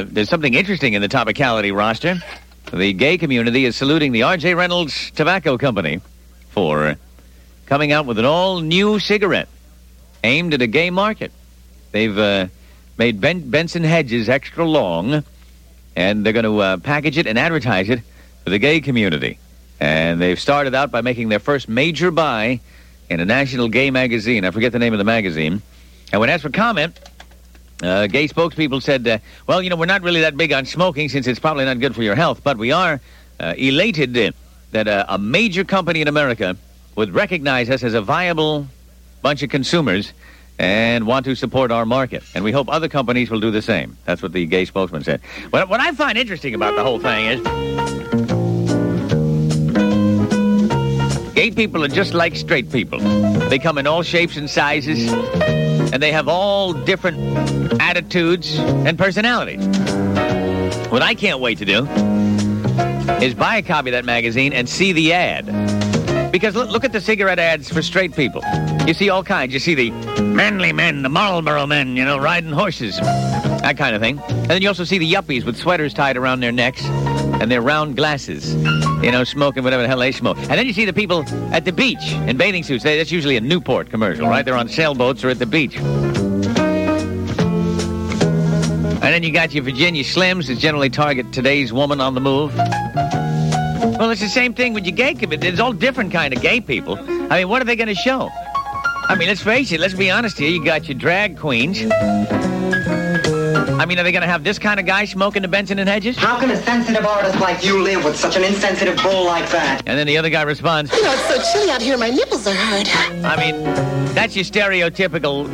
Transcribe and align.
uh, 0.00 0.06
there's 0.08 0.28
something 0.28 0.54
interesting 0.54 0.94
in 0.94 1.02
the 1.02 1.08
topicality 1.08 1.74
roster. 1.74 2.16
The 2.72 2.92
gay 2.92 3.18
community 3.18 3.64
is 3.64 3.76
saluting 3.76 4.12
the 4.12 4.22
R.J. 4.22 4.54
Reynolds 4.54 5.10
Tobacco 5.10 5.58
Company 5.58 6.00
for 6.50 6.96
coming 7.66 7.92
out 7.92 8.06
with 8.06 8.18
an 8.18 8.24
all-new 8.24 8.98
cigarette 8.98 9.48
aimed 10.24 10.54
at 10.54 10.62
a 10.62 10.66
gay 10.66 10.90
market. 10.90 11.32
They've 11.92 12.16
uh, 12.16 12.46
made 12.96 13.20
ben- 13.20 13.50
Benson 13.50 13.84
Hedges 13.84 14.28
extra 14.28 14.64
long, 14.64 15.24
and 15.96 16.24
they're 16.24 16.32
going 16.32 16.44
to 16.44 16.58
uh, 16.58 16.76
package 16.78 17.18
it 17.18 17.26
and 17.26 17.38
advertise 17.38 17.88
it 17.88 18.00
for 18.44 18.50
the 18.50 18.58
gay 18.58 18.80
community. 18.80 19.38
And 19.80 20.20
they've 20.20 20.40
started 20.40 20.74
out 20.74 20.90
by 20.90 21.00
making 21.00 21.28
their 21.28 21.38
first 21.38 21.68
major 21.68 22.10
buy 22.10 22.60
in 23.08 23.20
a 23.20 23.24
national 23.24 23.68
gay 23.68 23.90
magazine. 23.90 24.44
I 24.44 24.50
forget 24.50 24.72
the 24.72 24.78
name 24.78 24.92
of 24.92 24.98
the 24.98 25.04
magazine. 25.04 25.62
And 26.12 26.20
when 26.20 26.30
asked 26.30 26.42
for 26.42 26.50
comment, 26.50 26.98
uh, 27.82 28.06
gay 28.06 28.28
spokespeople 28.28 28.82
said, 28.82 29.06
uh, 29.06 29.18
well, 29.46 29.62
you 29.62 29.70
know, 29.70 29.76
we're 29.76 29.86
not 29.86 30.02
really 30.02 30.20
that 30.20 30.36
big 30.36 30.52
on 30.52 30.66
smoking 30.66 31.08
since 31.08 31.26
it's 31.26 31.38
probably 31.38 31.64
not 31.64 31.80
good 31.80 31.94
for 31.94 32.02
your 32.02 32.14
health, 32.14 32.42
but 32.44 32.58
we 32.58 32.72
are 32.72 33.00
uh, 33.38 33.54
elated 33.56 34.14
that 34.72 34.88
uh, 34.88 35.04
a 35.08 35.18
major 35.18 35.64
company 35.64 36.00
in 36.00 36.08
America 36.08 36.56
would 36.96 37.14
recognize 37.14 37.70
us 37.70 37.82
as 37.82 37.94
a 37.94 38.00
viable 38.02 38.66
bunch 39.22 39.42
of 39.42 39.50
consumers 39.50 40.12
and 40.58 41.06
want 41.06 41.24
to 41.24 41.34
support 41.34 41.72
our 41.72 41.86
market. 41.86 42.22
And 42.34 42.44
we 42.44 42.52
hope 42.52 42.68
other 42.70 42.88
companies 42.88 43.30
will 43.30 43.40
do 43.40 43.50
the 43.50 43.62
same. 43.62 43.96
That's 44.04 44.20
what 44.22 44.32
the 44.32 44.44
gay 44.44 44.66
spokesman 44.66 45.02
said. 45.02 45.22
What, 45.48 45.70
what 45.70 45.80
I 45.80 45.92
find 45.92 46.18
interesting 46.18 46.54
about 46.54 46.76
the 46.76 46.82
whole 46.82 47.00
thing 47.00 47.26
is 47.26 47.40
gay 51.34 51.50
people 51.50 51.82
are 51.82 51.88
just 51.88 52.12
like 52.12 52.36
straight 52.36 52.70
people. 52.70 52.98
They 53.48 53.58
come 53.58 53.78
in 53.78 53.86
all 53.86 54.02
shapes 54.02 54.36
and 54.36 54.50
sizes, 54.50 55.10
and 55.92 56.02
they 56.02 56.12
have 56.12 56.28
all 56.28 56.72
different 56.72 57.18
attitudes 57.80 58.58
and 58.58 58.98
personalities. 58.98 59.64
What 60.90 61.02
I 61.02 61.14
can't 61.14 61.40
wait 61.40 61.58
to 61.58 61.64
do 61.64 61.86
is 63.22 63.34
buy 63.34 63.56
a 63.56 63.62
copy 63.62 63.90
of 63.90 63.92
that 63.92 64.04
magazine 64.04 64.52
and 64.52 64.68
see 64.68 64.92
the 64.92 65.12
ad. 65.12 66.32
Because 66.32 66.54
look, 66.54 66.70
look 66.70 66.84
at 66.84 66.92
the 66.92 67.00
cigarette 67.00 67.38
ads 67.38 67.72
for 67.72 67.82
straight 67.82 68.14
people. 68.14 68.42
You 68.86 68.94
see 68.94 69.10
all 69.10 69.24
kinds. 69.24 69.52
You 69.52 69.60
see 69.60 69.74
the 69.74 69.90
manly 70.22 70.72
men, 70.72 71.02
the 71.02 71.08
Marlboro 71.08 71.66
men, 71.66 71.96
you 71.96 72.04
know, 72.04 72.18
riding 72.18 72.52
horses, 72.52 72.96
that 72.98 73.76
kind 73.76 73.94
of 73.94 74.00
thing. 74.00 74.20
And 74.28 74.50
then 74.50 74.62
you 74.62 74.68
also 74.68 74.84
see 74.84 74.98
the 74.98 75.12
yuppies 75.12 75.44
with 75.44 75.56
sweaters 75.56 75.92
tied 75.92 76.16
around 76.16 76.40
their 76.40 76.52
necks 76.52 76.84
and 77.40 77.50
their 77.50 77.60
round 77.62 77.96
glasses, 77.96 78.54
you 79.02 79.10
know, 79.10 79.24
smoking 79.24 79.64
whatever 79.64 79.82
the 79.82 79.88
hell 79.88 79.98
they 79.98 80.12
smoke. 80.12 80.36
And 80.38 80.50
then 80.50 80.66
you 80.66 80.72
see 80.72 80.84
the 80.84 80.92
people 80.92 81.24
at 81.52 81.64
the 81.64 81.72
beach 81.72 82.12
in 82.26 82.36
bathing 82.36 82.62
suits. 82.62 82.84
They- 82.84 82.98
That's 82.98 83.10
usually 83.10 83.36
a 83.36 83.40
Newport 83.40 83.90
commercial, 83.90 84.26
right? 84.28 84.44
They're 84.44 84.56
on 84.56 84.68
sailboats 84.68 85.24
or 85.24 85.30
at 85.30 85.38
the 85.38 85.46
beach. 85.46 85.76
And 89.02 89.14
then 89.14 89.22
you 89.22 89.32
got 89.32 89.52
your 89.54 89.64
Virginia 89.64 90.04
Slims 90.04 90.46
that 90.48 90.58
generally 90.58 90.90
target 90.90 91.32
today's 91.32 91.72
woman 91.72 92.00
on 92.00 92.14
the 92.14 92.20
move. 92.20 92.54
Well, 92.54 94.10
it's 94.10 94.20
the 94.20 94.28
same 94.28 94.52
thing 94.54 94.74
with 94.74 94.84
your 94.84 94.94
gay 94.94 95.14
community. 95.14 95.48
There's 95.48 95.60
all 95.60 95.72
different 95.72 96.12
kind 96.12 96.34
of 96.34 96.42
gay 96.42 96.60
people. 96.60 96.98
I 97.32 97.38
mean, 97.38 97.48
what 97.48 97.62
are 97.62 97.64
they 97.64 97.76
going 97.76 97.88
to 97.88 97.94
show? 97.94 98.28
I 99.08 99.16
mean, 99.18 99.28
let's 99.28 99.42
face 99.42 99.72
it. 99.72 99.80
Let's 99.80 99.94
be 99.94 100.10
honest 100.10 100.38
here. 100.38 100.50
You 100.50 100.62
got 100.64 100.86
your 100.88 100.96
drag 100.98 101.38
queens. 101.38 101.80
I 103.80 103.86
mean, 103.86 103.98
are 103.98 104.02
they 104.02 104.12
going 104.12 104.20
to 104.20 104.28
have 104.28 104.44
this 104.44 104.58
kind 104.58 104.78
of 104.78 104.84
guy 104.84 105.06
smoking 105.06 105.40
the 105.40 105.48
Benson 105.48 105.78
and 105.78 105.88
Hedges? 105.88 106.14
How 106.14 106.38
can 106.38 106.50
a 106.50 106.56
sensitive 106.64 107.06
artist 107.06 107.40
like 107.40 107.64
you 107.64 107.82
live 107.82 108.04
with 108.04 108.14
such 108.14 108.36
an 108.36 108.44
insensitive 108.44 109.02
bull 109.02 109.24
like 109.24 109.48
that? 109.52 109.80
And 109.86 109.98
then 109.98 110.06
the 110.06 110.18
other 110.18 110.28
guy 110.28 110.42
responds, 110.42 110.92
You 110.92 111.02
know, 111.02 111.10
it's 111.14 111.26
so 111.26 111.50
chilly 111.50 111.70
out 111.70 111.80
here, 111.80 111.96
my 111.96 112.10
nipples 112.10 112.46
are 112.46 112.52
hard. 112.54 112.86
I 113.24 113.36
mean, 113.38 113.64
that's 114.12 114.36
your 114.36 114.44
stereotypical 114.44 115.46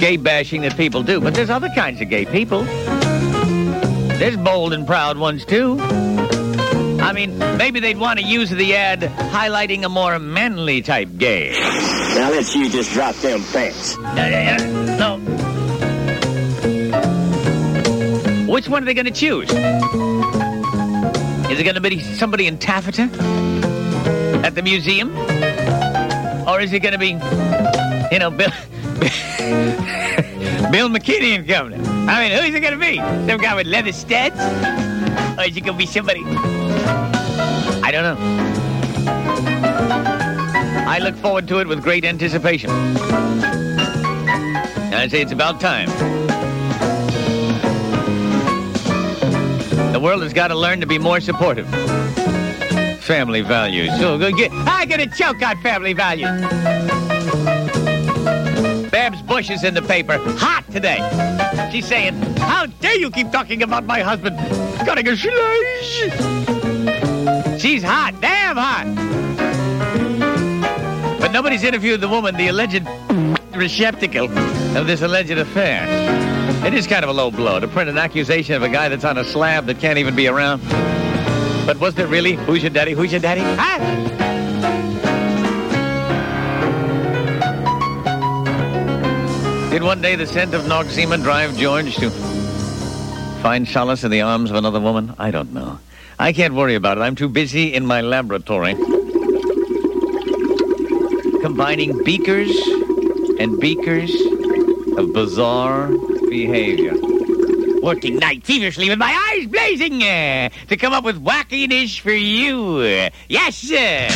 gay 0.00 0.18
bashing 0.18 0.60
that 0.62 0.76
people 0.76 1.02
do. 1.02 1.18
But 1.18 1.34
there's 1.34 1.48
other 1.48 1.70
kinds 1.70 2.02
of 2.02 2.10
gay 2.10 2.26
people. 2.26 2.64
There's 4.18 4.36
bold 4.36 4.74
and 4.74 4.86
proud 4.86 5.16
ones, 5.16 5.46
too. 5.46 5.78
I 5.80 7.14
mean, 7.14 7.38
maybe 7.56 7.80
they'd 7.80 7.96
want 7.96 8.18
to 8.18 8.26
use 8.26 8.50
the 8.50 8.76
ad 8.76 9.00
highlighting 9.00 9.86
a 9.86 9.88
more 9.88 10.18
manly 10.18 10.82
type 10.82 11.08
gay. 11.16 11.52
Now 12.16 12.30
let's 12.30 12.54
you 12.54 12.68
just 12.68 12.92
drop 12.92 13.14
them 13.16 13.42
pants. 13.44 13.96
No. 13.96 15.23
Which 18.64 18.70
one 18.70 18.82
are 18.82 18.86
they 18.86 18.94
going 18.94 19.04
to 19.04 19.10
choose? 19.10 19.50
Is 19.50 19.56
it 21.60 21.64
going 21.64 21.74
to 21.74 21.82
be 21.82 22.00
somebody 22.00 22.46
in 22.46 22.56
taffeta 22.56 23.10
at 24.42 24.54
the 24.54 24.62
museum? 24.62 25.14
Or 26.48 26.62
is 26.62 26.72
it 26.72 26.80
going 26.80 26.94
to 26.94 26.98
be, 26.98 27.10
you 28.10 28.20
know, 28.20 28.30
Bill, 28.30 28.48
Bill 30.72 30.88
McKinney 30.88 31.36
and 31.36 31.46
Company? 31.46 31.76
I 32.08 32.26
mean, 32.26 32.42
who's 32.42 32.54
it 32.54 32.60
going 32.60 32.72
to 32.72 32.80
be? 32.80 32.96
Some 33.28 33.38
guy 33.38 33.54
with 33.54 33.66
leather 33.66 33.92
studs? 33.92 34.40
Or 35.38 35.44
is 35.44 35.54
it 35.54 35.60
going 35.60 35.78
to 35.78 35.78
be 35.78 35.84
somebody? 35.84 36.24
I 37.84 37.90
don't 37.92 38.02
know. 38.02 38.16
I 40.88 41.00
look 41.00 41.16
forward 41.16 41.46
to 41.48 41.58
it 41.58 41.68
with 41.68 41.82
great 41.82 42.06
anticipation. 42.06 42.70
And 42.70 42.98
I 44.94 45.06
say 45.08 45.20
it's 45.20 45.32
about 45.32 45.60
time. 45.60 45.90
The 49.94 50.00
world 50.00 50.22
has 50.24 50.32
got 50.32 50.48
to 50.48 50.56
learn 50.56 50.80
to 50.80 50.86
be 50.88 50.98
more 50.98 51.20
supportive. 51.20 51.68
Family 53.04 53.42
values. 53.42 53.96
So 54.00 54.18
go 54.18 54.32
get. 54.32 54.50
I 54.50 54.86
got 54.86 54.96
to 54.96 55.06
choke 55.06 55.40
on 55.40 55.62
family 55.62 55.92
values. 55.92 56.40
Babs 58.90 59.22
Bush 59.22 59.50
is 59.50 59.62
in 59.62 59.74
the 59.74 59.82
paper, 59.82 60.18
hot 60.36 60.64
today. 60.72 60.98
She's 61.70 61.86
saying, 61.86 62.20
"How 62.38 62.66
dare 62.66 62.96
you 62.96 63.08
keep 63.08 63.30
talking 63.30 63.62
about 63.62 63.84
my 63.84 64.00
husband? 64.00 64.36
Cutting 64.84 65.06
a 65.06 65.16
slice." 65.16 66.10
She's 67.62 67.84
hot, 67.84 68.20
damn 68.20 68.56
hot. 68.56 68.86
But 71.20 71.30
nobody's 71.30 71.62
interviewed 71.62 72.00
the 72.00 72.08
woman, 72.08 72.34
the 72.34 72.48
alleged 72.48 72.84
receptacle 73.54 74.24
of 74.76 74.88
this 74.88 75.02
alleged 75.02 75.38
affair. 75.38 75.86
It 76.64 76.72
is 76.72 76.86
kind 76.86 77.04
of 77.04 77.10
a 77.10 77.12
low 77.12 77.30
blow 77.30 77.60
to 77.60 77.68
print 77.68 77.90
an 77.90 77.98
accusation 77.98 78.54
of 78.54 78.62
a 78.62 78.70
guy 78.70 78.88
that's 78.88 79.04
on 79.04 79.18
a 79.18 79.24
slab 79.24 79.66
that 79.66 79.80
can't 79.80 79.98
even 79.98 80.16
be 80.16 80.28
around. 80.28 80.62
But 81.66 81.78
was 81.78 81.94
there 81.94 82.06
really? 82.06 82.36
Who's 82.36 82.62
your 82.62 82.70
daddy? 82.70 82.92
Who's 82.92 83.12
your 83.12 83.20
daddy? 83.20 83.42
Ah! 83.44 83.78
Did 89.70 89.82
one 89.82 90.00
day 90.00 90.16
the 90.16 90.26
scent 90.26 90.54
of 90.54 90.62
Noxzema 90.62 91.22
drive 91.22 91.54
George 91.58 91.96
to 91.96 92.08
find 93.42 93.68
solace 93.68 94.02
in 94.02 94.10
the 94.10 94.22
arms 94.22 94.48
of 94.48 94.56
another 94.56 94.80
woman? 94.80 95.14
I 95.18 95.30
don't 95.30 95.52
know. 95.52 95.78
I 96.18 96.32
can't 96.32 96.54
worry 96.54 96.76
about 96.76 96.96
it. 96.96 97.02
I'm 97.02 97.14
too 97.14 97.28
busy 97.28 97.74
in 97.74 97.84
my 97.84 98.00
laboratory 98.00 98.74
combining 101.42 102.02
beakers 102.04 102.56
and 103.38 103.60
beakers 103.60 104.14
of 104.96 105.12
bizarre 105.12 105.90
behavior. 106.34 106.94
Working 107.80 108.16
night 108.16 108.44
feverishly 108.44 108.88
with 108.88 108.98
my 108.98 109.14
eyes 109.30 109.46
blazing 109.46 110.02
uh, 110.02 110.48
to 110.68 110.76
come 110.76 110.92
up 110.92 111.04
with 111.04 111.22
wackiness 111.22 112.00
for 112.00 112.10
you. 112.10 112.82
Yes, 113.28 113.56
sir. 113.56 114.08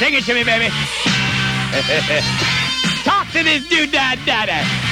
Sing 0.00 0.14
it 0.14 0.24
to 0.24 0.34
me, 0.34 0.42
baby. 0.42 0.66
Talk 3.04 3.30
to 3.30 3.44
this 3.44 3.68
dude, 3.68 3.92
da 3.92 4.16
da 4.26 4.46
da. 4.46 4.85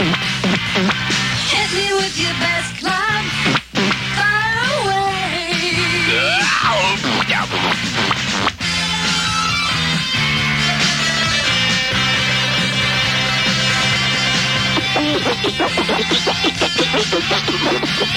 Hit 0.00 1.68
me 1.74 1.92
with 1.92 2.16
your 2.18 2.32
best 2.40 2.78
climb. 2.78 3.26
Far 4.16 4.48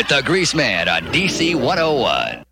with 0.00 0.08
the 0.08 0.22
Grease 0.22 0.54
Man 0.54 0.88
on 0.88 1.02
DC 1.12 1.54
101. 1.54 2.49